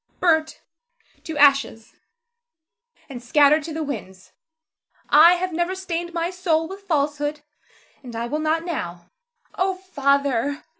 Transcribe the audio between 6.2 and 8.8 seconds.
soul with falsehood, and I will not